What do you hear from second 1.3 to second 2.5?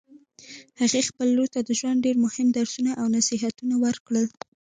لور ته د ژوند ډېر مهم